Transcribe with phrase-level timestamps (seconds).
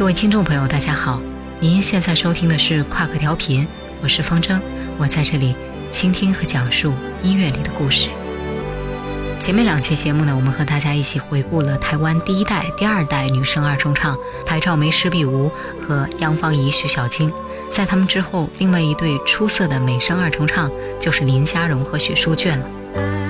[0.00, 1.20] 各位听众朋友，大家好，
[1.60, 3.68] 您现在收听的是跨克调频，
[4.02, 4.58] 我是风筝，
[4.96, 5.54] 我在这里
[5.92, 8.08] 倾听和讲述音乐里的故事。
[9.38, 14.16] 前面两期节目呢，我们和大家一起回顾了台湾第一代、第二代女声二重唱
[14.46, 15.52] 台照梅、施碧梧
[15.86, 17.30] 和杨芳仪、徐小菁。
[17.70, 23.29] 在他们之后，另外一对出色的美声二重唱就是林佳荣和许淑娟了。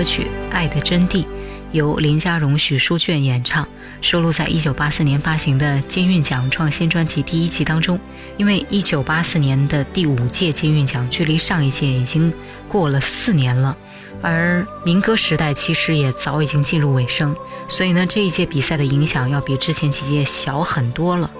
[0.00, 1.24] 歌曲《爱的真谛》
[1.72, 3.68] 由林佳荣、许淑娟演唱，
[4.00, 8.00] 收录在一九八四年发行的金韵奖创新专辑第一集当中。
[8.38, 12.32] 因为一九八四年的第五届金韵奖距离上一届已经
[12.66, 13.76] 过了四年了，
[14.22, 17.36] 而民歌时代其实也早已经进入尾声，
[17.68, 21.30] 所以呢，这一届比赛的影响要比之前几届小很多了。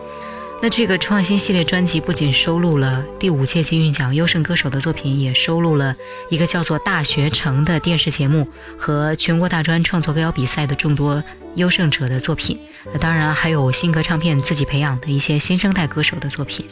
[0.63, 5.95] 那这个创新系列专辑不仅收录了第五届金韵奖优胜歌手的作品，也收录了
[6.29, 12.61] 一个叫做《大学城》的电视节目和全国大专创作歌谣比赛的众多优胜者的作品。
[12.93, 16.67] 那当然还有新歌唱片自己培养的一些新生代歌手的作品，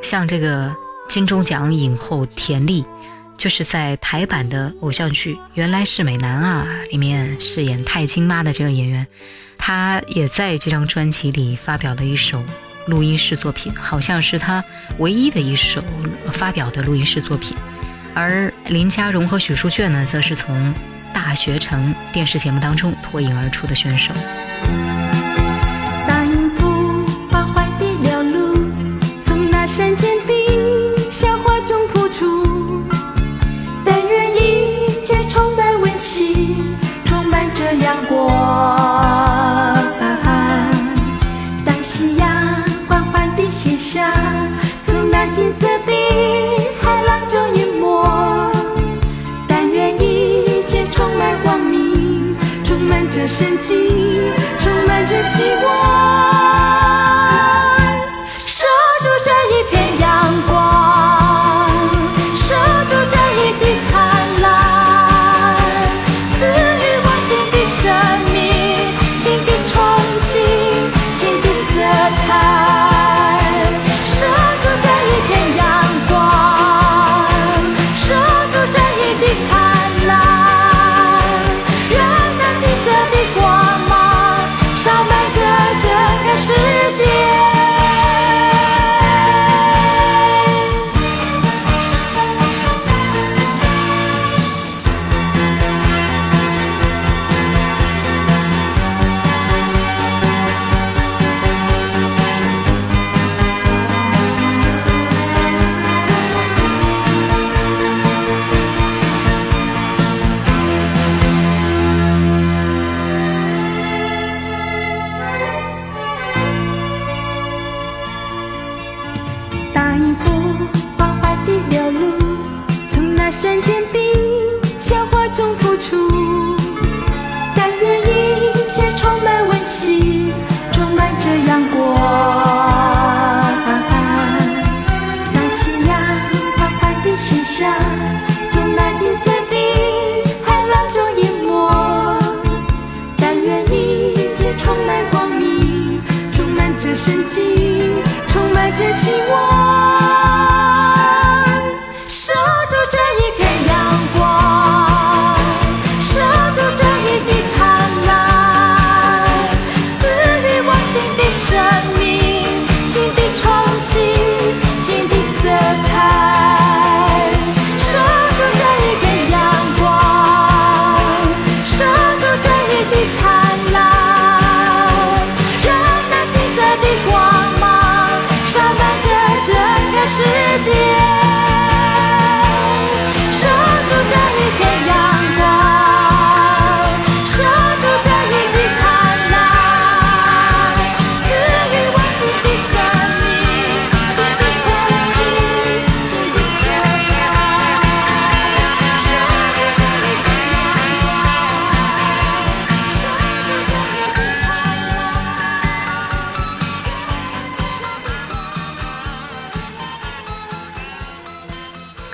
[0.00, 0.74] 像这个
[1.06, 2.82] 金钟奖影后田丽，
[3.36, 9.06] 就是在台版的偶像剧《原来是美男啊》里面饰演太金妈的这个演员，
[9.58, 12.42] 她也在这张专辑里发表了一首。
[12.88, 14.64] 录音室作品好像是他
[14.98, 15.84] 唯一的一首
[16.32, 17.56] 发表的录音室作品，
[18.14, 20.56] 而林佳荣和许淑卷呢，则是从
[21.12, 24.14] 《大学城》电视节目当中脱颖而出的选手。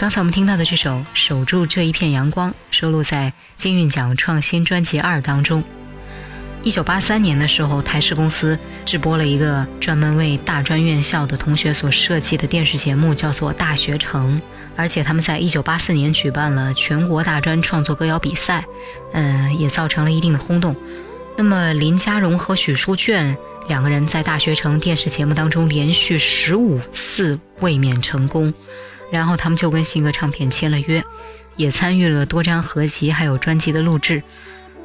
[0.04, 5.64] 刚才我们听到的这首《守住这一片阳光》收录在金韵奖创新专辑二当中。
[6.62, 14.36] 一九八三年的时候，台视公司制播了一个专门为大专院校的同学所设计的电视节目，叫做《大学城》，
[14.76, 18.62] 而且他们在一九八四年举办了全国大专创作歌谣比赛，
[19.14, 20.76] 嗯，也造成了一定的轰动。
[21.38, 23.34] 那么林家荣和许书卷
[23.68, 28.52] 两个人在《大学城》电视节目当中连续十五次卫冕成功，
[29.10, 31.02] 然后他们就跟新歌唱片签了约，
[31.56, 34.22] 也参与了多张合集还有专辑的录制。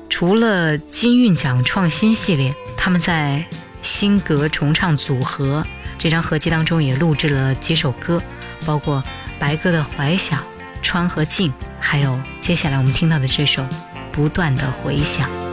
[0.10, 3.46] 除了金韵奖创新系列，他们在
[3.82, 5.66] 新格重唱组合
[5.98, 8.22] 这张合集当中也录制了几首歌，
[8.66, 9.04] 包括
[9.38, 10.44] 白鸽的怀想、
[10.82, 13.66] 川和静，还有接下来我们听到的这首
[14.12, 15.49] 不断的回响。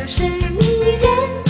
[0.00, 1.49] 像是迷人。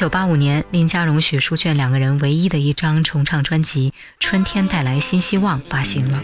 [0.00, 6.22] 一九八五年，林佳荣、许书卷两个人唯一的一张重唱专辑《春天带来新希望》发行了。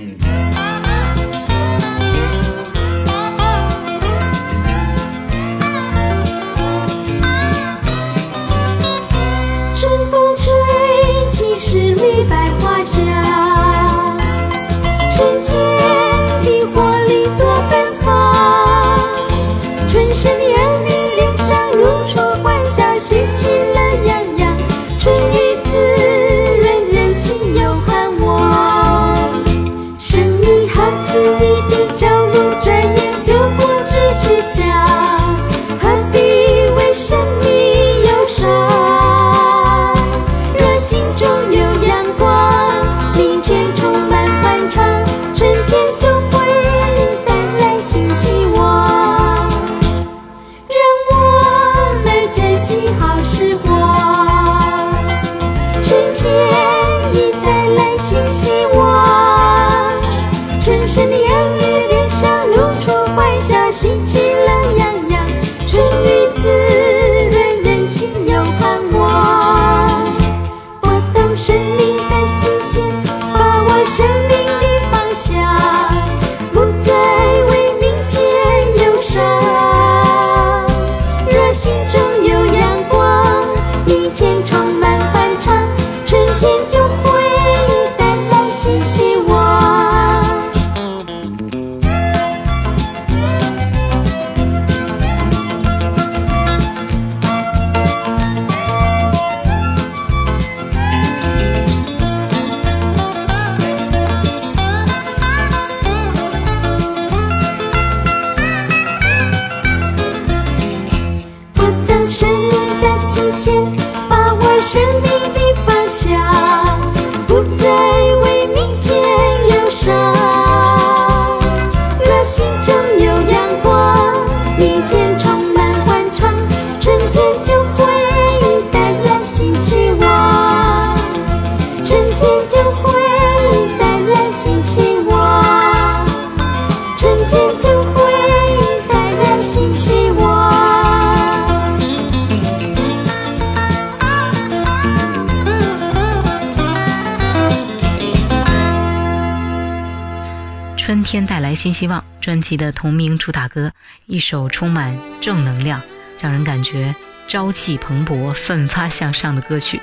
[150.86, 153.72] 春天带来新希望》专辑的同名主打歌，
[154.06, 155.82] 一首充满正能量，
[156.20, 156.94] 让人感觉
[157.26, 159.80] 朝气蓬勃、奋发向上的歌曲。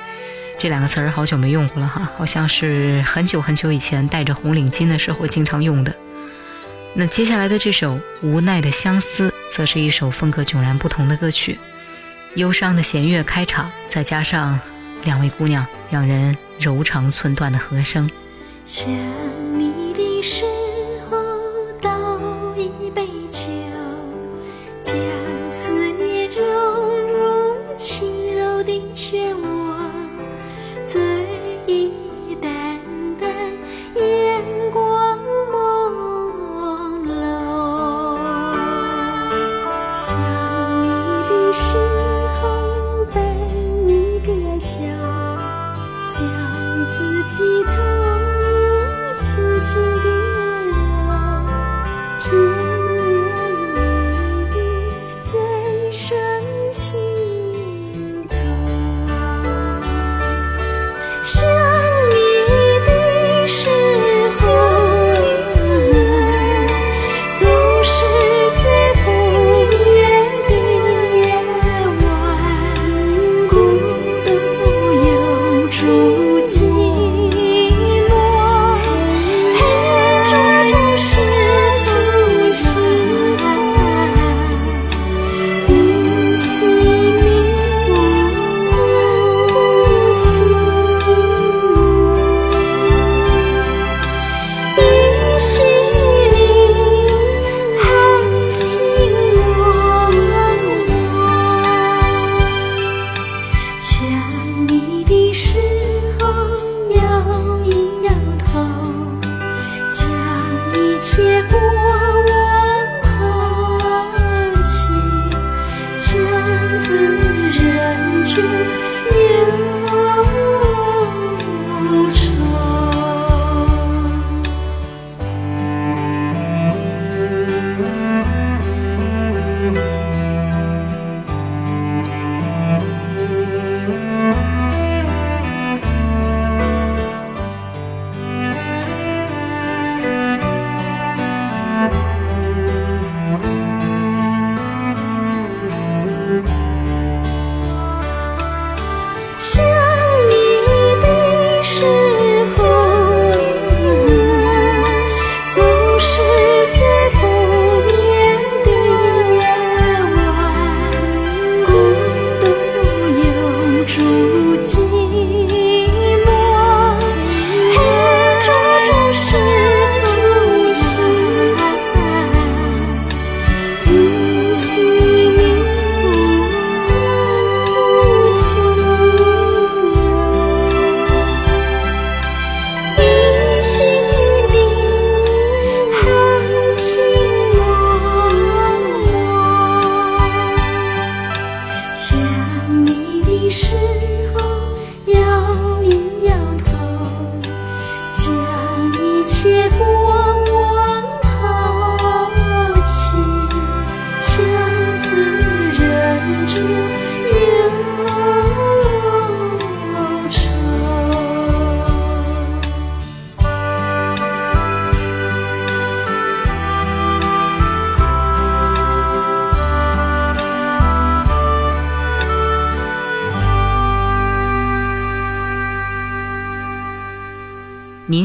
[0.57, 5.93] 这两个词儿好久没用过了哈，好像是很久很久以前戴着红领巾的时候经常用的。
[6.93, 11.59] 那接下来的这首《无奈的相思》则是一首风格迥然不同的歌曲，
[12.35, 14.57] 忧伤的弦乐开场，再加上
[15.03, 18.09] 两位姑娘让人柔肠寸断的和声。
[18.65, 18.87] 想
[19.59, 20.45] 你的时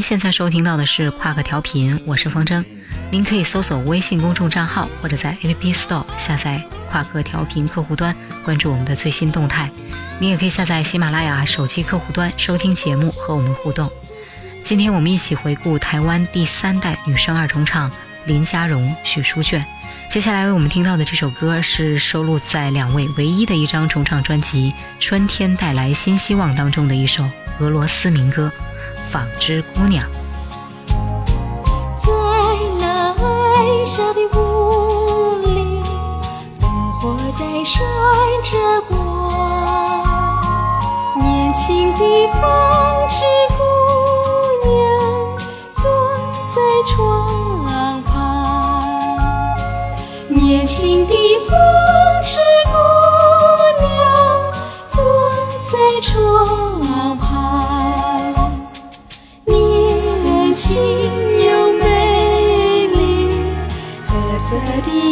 [0.08, 2.64] 现在收听到的是跨克调频，我是风筝。
[3.10, 9.70] 您可以搜索微信公众账号，或者在 App Store 下载跨克调频客户端，关注我们的最新动态。
[10.18, 13.92] 您也可以下载喜马拉雅手机客户端收听节目和我们互动。
[14.62, 17.92] 今天我们一起回顾台湾第三代女声二重唱
[18.24, 19.62] 林佳荣、许淑娟。
[20.08, 28.50] 接下来为我们听到的这首歌是收录在两位唯一的一张重唱专辑《春天带来新希望》当中的一首俄罗斯民歌
[29.10, 30.04] 《纺织姑娘》。
[31.96, 32.12] 在
[32.78, 35.82] 那矮小的屋里，
[36.60, 36.68] 灯
[37.00, 37.80] 火在闪
[38.44, 38.50] 着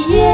[0.04, 0.25] 的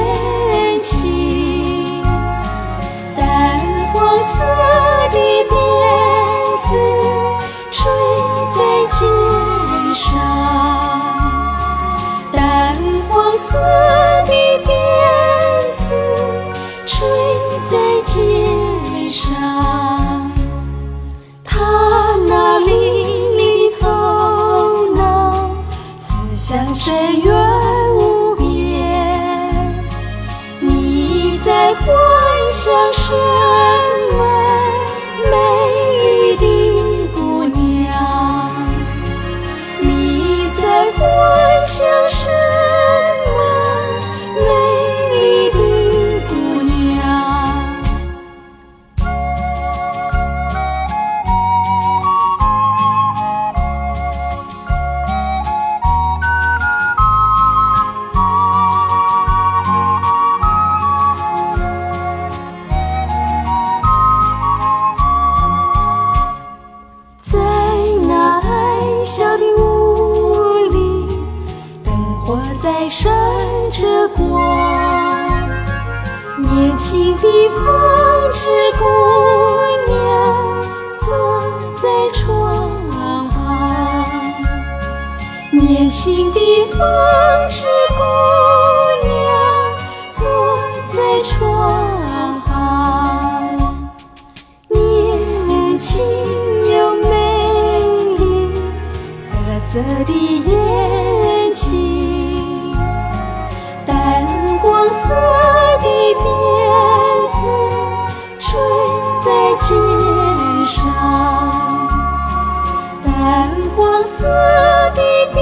[114.32, 115.02] 我的
[115.34, 115.36] 辫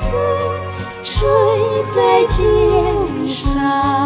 [0.00, 0.08] 子
[1.04, 1.28] 垂
[1.94, 4.05] 在肩上。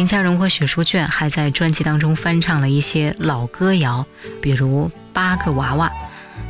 [0.00, 4.06] 林家荣和许淑娟还在专辑当中翻唱了一些老歌谣，
[4.40, 5.88] 比如《八个娃娃》，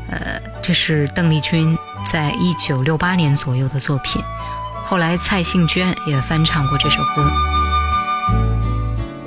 [0.09, 4.23] 呃，这是邓丽君在一九六八年左右的作品。
[4.85, 7.29] 后来蔡幸娟也翻唱过这首歌。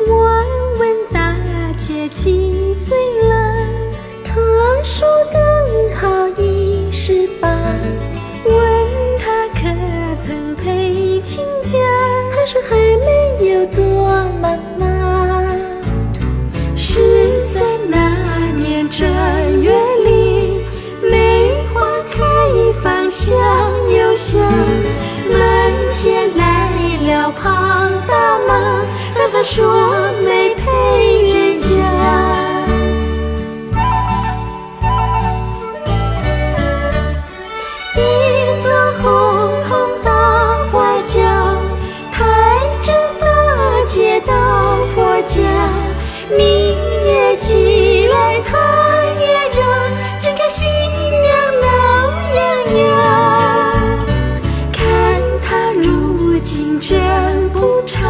[0.08, 0.42] 我
[0.80, 1.36] 问大
[1.76, 2.96] 姐几岁
[3.28, 3.54] 了？
[4.24, 4.36] 她
[4.86, 7.50] 说刚好一十八。
[8.46, 8.56] 问
[9.20, 11.78] 她可曾陪亲家？
[12.34, 13.84] 她说还没有做
[14.44, 14.86] 妈妈。
[16.76, 17.98] 是在那
[18.62, 19.08] 年正
[19.62, 19.72] 月
[20.06, 20.66] 里，
[21.10, 22.20] 梅花开
[22.84, 23.34] 放香
[23.90, 24.42] 又香，
[25.32, 26.70] 门前来
[27.08, 28.82] 了庞大妈，
[29.16, 30.62] 和她说没陪
[31.22, 32.33] 人家。
[46.38, 48.58] 你也起来，她
[49.20, 49.62] 也让，
[50.20, 50.68] 只看新
[51.22, 51.66] 娘闹
[52.36, 52.40] 洋
[52.80, 52.86] 洋。
[54.72, 54.82] 看
[55.42, 57.00] 她如今真
[57.50, 58.02] 不长，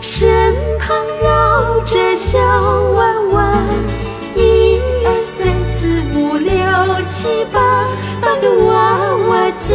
[0.00, 2.98] 身旁绕着小娃
[3.32, 3.62] 娃，
[4.34, 6.50] 一二三四五六
[7.06, 7.86] 七八，
[8.20, 8.96] 八个娃
[9.28, 9.74] 娃叫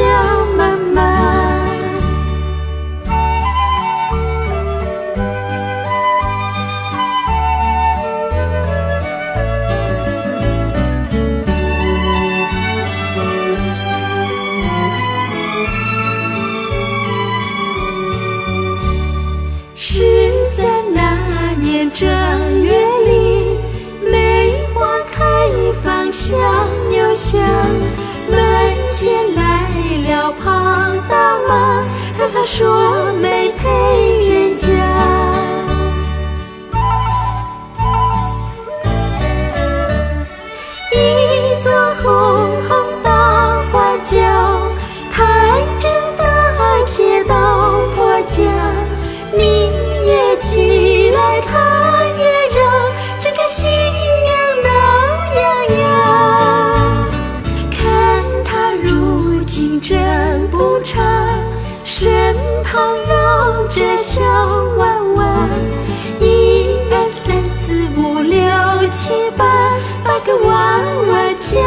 [32.45, 33.34] 说没
[64.07, 64.21] 小
[64.77, 65.49] 娃娃，
[66.19, 68.37] 一二三四五六
[68.91, 69.43] 七八，
[70.03, 71.59] 八个娃娃叫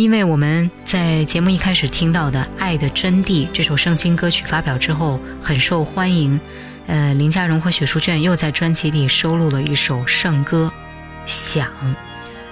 [0.00, 6.40] 因为我们在节目一开始听到的《爱的真谛》这首圣经歌曲发表之后很受欢迎，
[6.86, 10.72] 呃，林家荣和许淑娟又在专辑里收录了一首圣歌
[11.26, 11.66] 《想》，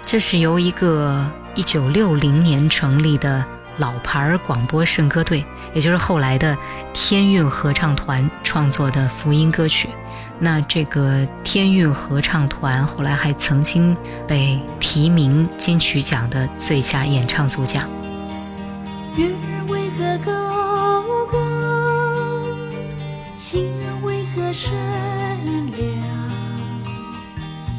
[0.04, 3.42] 这是由一个一九六零年成立的
[3.78, 6.54] 老牌广播圣歌队，也就是后来的
[6.92, 9.88] 天韵合唱团创作的福音歌曲。
[10.40, 13.96] 那这个天韵合唱团后来还曾经
[14.26, 17.88] 被提名金曲奖的最佳演唱组奖。
[19.16, 21.38] 月儿为何高高？
[23.36, 24.72] 星儿为何闪
[25.76, 25.82] 亮？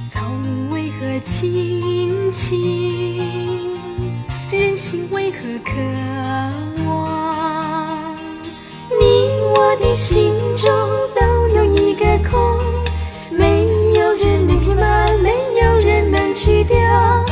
[0.10, 3.80] 草木为何青青？
[4.52, 5.72] 人心为何渴
[6.84, 8.18] 望？
[9.00, 10.70] 你我的心中
[16.50, 17.29] 人能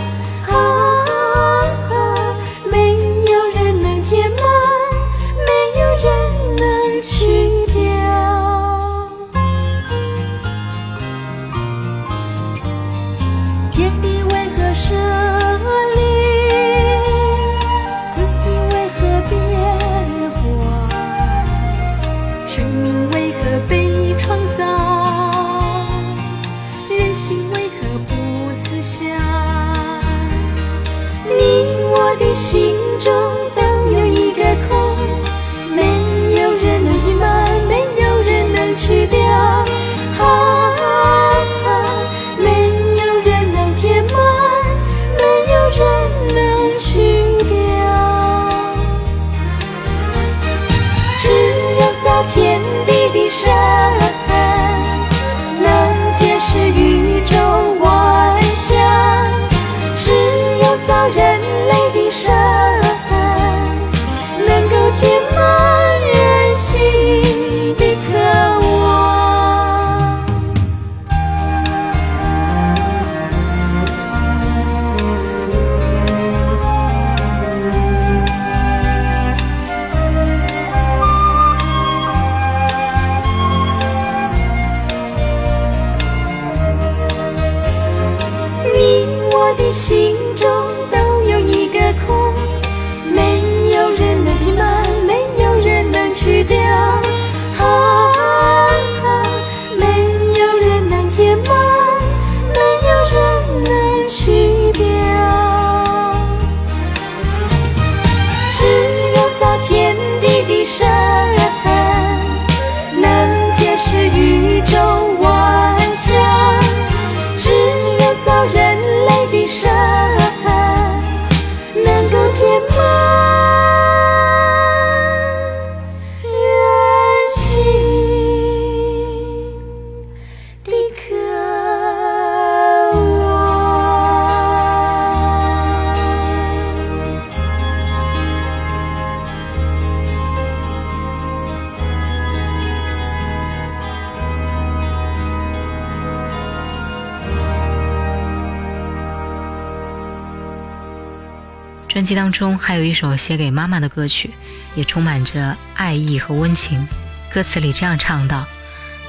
[151.98, 154.30] 专辑当中还有一首写给妈妈的歌曲，
[154.76, 156.88] 也充满着爱意和温情。
[157.34, 158.46] 歌词里这样唱道：“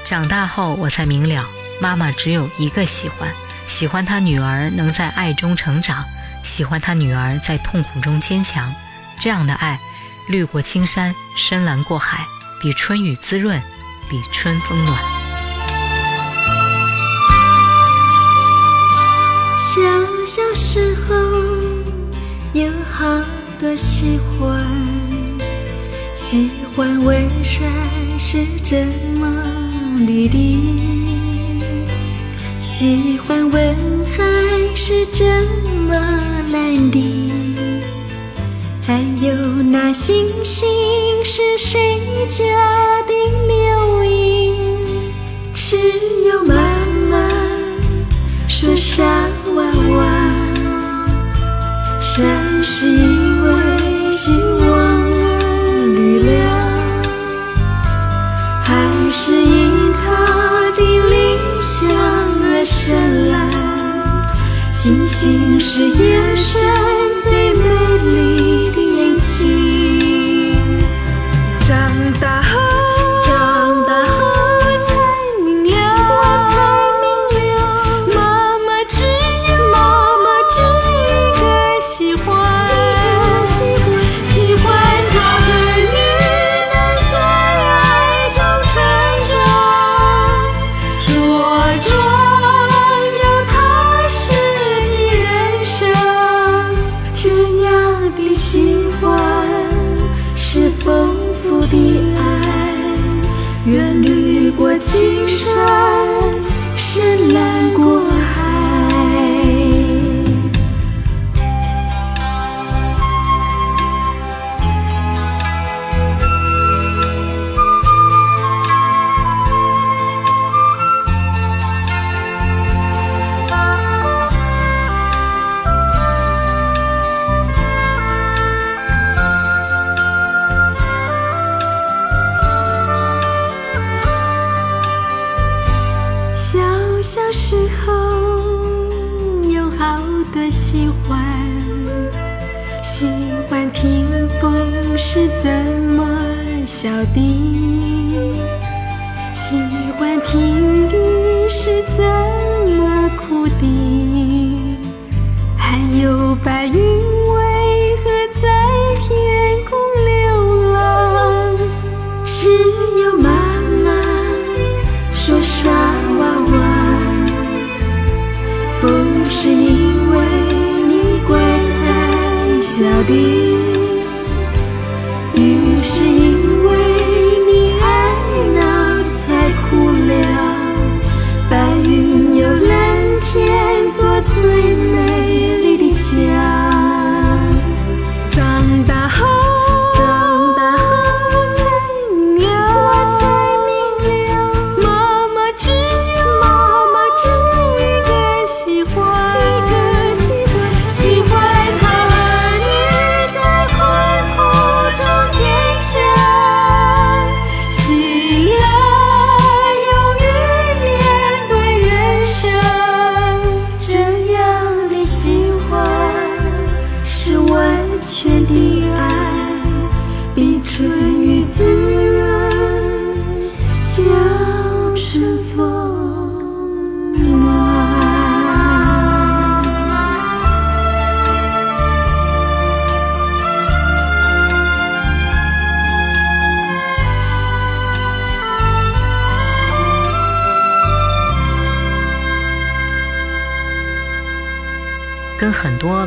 [0.03, 1.47] 长大后我才明了，
[1.79, 3.31] 妈妈只有一个喜欢，
[3.67, 6.03] 喜欢她女儿能在爱中成长，
[6.41, 8.73] 喜欢她女儿在痛苦中坚强。
[9.19, 9.79] 这样的爱，
[10.27, 12.25] 绿过青山，深蓝过海，
[12.59, 13.61] 比春雨滋润，
[14.09, 14.97] 比春风暖。”
[19.59, 19.79] 小
[20.25, 21.48] 小时候
[23.59, 24.57] 多喜欢，
[26.13, 27.69] 喜欢问山
[28.17, 28.87] 是怎
[29.19, 29.27] 么
[30.07, 30.37] 绿的，
[32.57, 34.23] 喜欢问海
[34.73, 35.25] 是怎
[35.89, 35.93] 么
[36.53, 37.31] 蓝的，
[38.81, 39.35] 还有
[39.69, 40.65] 那星星
[41.25, 42.45] 是谁家
[43.01, 43.13] 的
[43.45, 44.55] 流萤，
[45.53, 45.75] 只
[46.29, 46.55] 有妈
[47.11, 47.27] 妈。
[48.47, 49.03] 说傻
[49.53, 49.63] 娃
[49.97, 50.05] 娃，
[52.61, 54.67] 是因为希望
[55.11, 56.33] 而力量
[58.61, 61.89] 还是因他的理想
[62.43, 62.93] 而绚
[63.29, 63.39] 烂
[64.73, 65.87] 星星是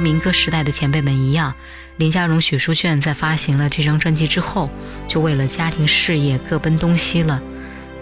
[0.02, 1.54] 民歌时代的前辈们一样，
[1.96, 4.68] 林家荣、许淑娟在发行了这张专辑之后，
[5.06, 7.40] 就为了家庭事业各奔东西了，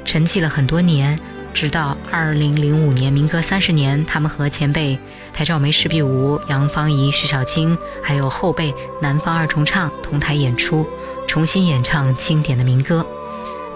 [0.04, 1.18] 沉寂了很多年。
[1.52, 4.96] 直到2005年民歌三十年，他们和前辈
[5.32, 10.86] 台照梅、石碧梧、杨芳仪、徐小菁，还有后辈南方二重唱同台演出，
[11.26, 13.04] 重新演唱经典的民歌。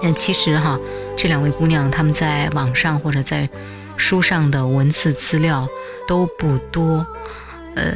[0.01, 0.79] 那其实哈，
[1.17, 3.49] 这两位姑娘她们在网上或者在
[3.97, 5.69] 书上的文字资料
[6.07, 7.05] 都不多，
[7.75, 7.95] 呃，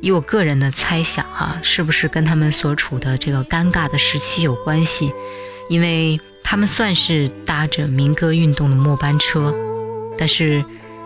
[0.00, 5.12] 以我个人的猜想哈、是不是跟他们所处的这个尴尬的时期有关系？
[5.68, 9.54] 因为他们算是搭着民歌运动的末班车，
[10.18, 10.64] 但是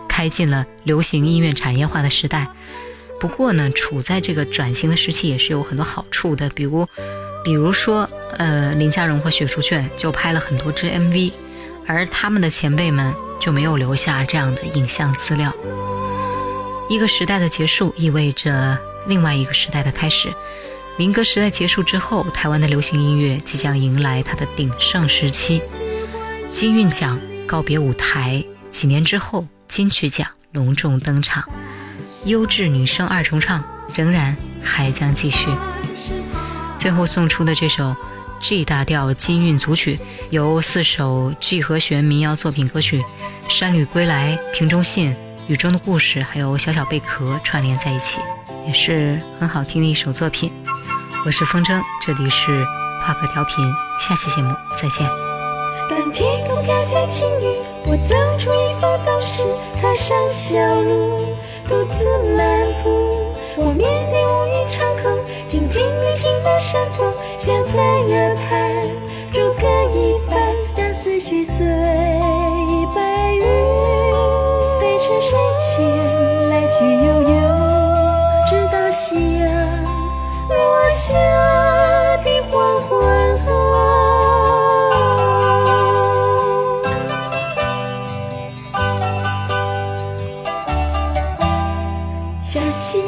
[0.09, 2.47] 开进了流行音乐产业化的时代。
[3.19, 6.87] 不过呢，处在这个转型的时期也是有很多好处的，比如，
[7.43, 11.31] 比如说，呃，林嘉荣和许淑炫就拍了很多支 MV，
[11.85, 15.53] 而他们的前辈们就没有留下这样的影像资料。
[16.89, 20.33] 一个时代的结束意味着另外一个时代的开始。
[20.97, 25.61] 民歌时代结束之后，台湾的流行音乐即将迎来它的鼎盛时期。
[26.51, 31.43] 金韵奖告别舞台，几年之后，金曲奖隆重登场。
[32.25, 35.49] 优质女声二重唱仍然还将继续。
[36.75, 37.95] 最后送出的这首
[38.39, 43.01] G 大调金韵组曲，由四首 G 和弦民谣作品歌曲
[43.47, 45.11] 《山旅归来》《瓶中信》
[45.47, 48.19] 《雨中的故事》还有《小小贝壳》串联在一起，
[48.65, 50.51] 也是很好听的一首作品。
[51.25, 52.65] 我是风筝，这里是
[53.01, 53.63] 跨个调频，
[53.97, 55.07] 下期节目再见。
[55.89, 57.55] 当天空飘下轻雨，
[57.85, 59.45] 我走出一幅都市，
[59.81, 61.27] 踏上小路，
[61.69, 62.05] 独自
[62.35, 63.33] 漫步。
[63.55, 68.85] 我面对乌云长空，静静聆听那山风，像在耳畔，
[69.31, 70.37] 如歌一般，
[70.75, 71.65] 让思绪随
[75.07, 77.29] 是谁前来去悠悠，
[78.45, 79.47] 直到夕阳
[80.49, 81.13] 落下
[82.25, 83.47] 的黄昏后。
[92.41, 93.01] 小溪，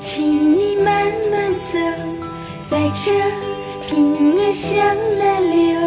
[0.00, 0.24] 请
[0.56, 1.80] 你慢慢走，
[2.70, 3.10] 在这
[3.84, 4.78] 平儿向
[5.18, 5.80] 南流，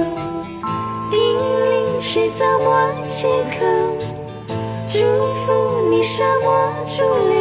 [1.10, 3.96] 叮咛水草莫千口。
[4.89, 5.00] 祝
[5.34, 7.38] 福你，沙漠逐流，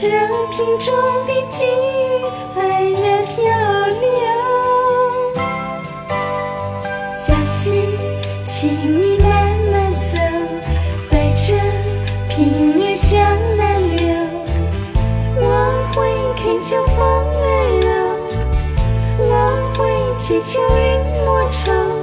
[0.00, 0.94] 任瓶中
[1.26, 2.24] 的际遇
[2.56, 3.42] 安然漂
[4.00, 4.02] 流。
[7.18, 7.98] 小溪，
[8.46, 9.28] 请你慢
[9.72, 10.14] 慢走，
[11.10, 11.56] 在这
[12.28, 13.20] 平日向
[13.56, 14.14] 南流。
[15.40, 15.42] 我
[15.96, 15.98] 会
[16.40, 16.96] 恳求风
[17.42, 17.44] 儿
[17.82, 17.90] 柔，
[19.26, 19.30] 我
[19.76, 19.82] 会
[20.16, 20.80] 祈求云
[21.24, 21.93] 莫愁。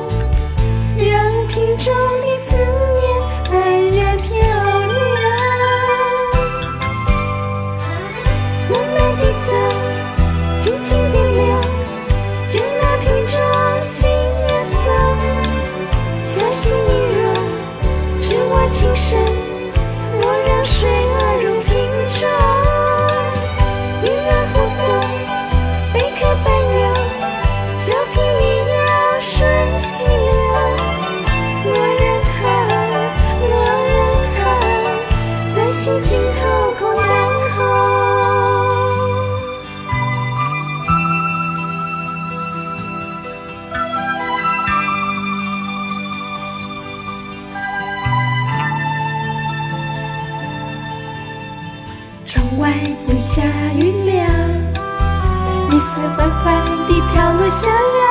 [57.62, 58.10] 相爱，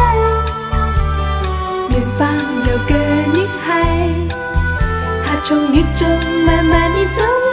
[1.90, 2.20] 远方
[2.68, 2.94] 有个
[3.34, 3.68] 女孩，
[5.24, 6.08] 她从雨中
[6.46, 7.49] 慢慢地走来。